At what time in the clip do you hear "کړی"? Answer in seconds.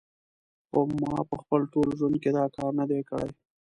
3.09-3.29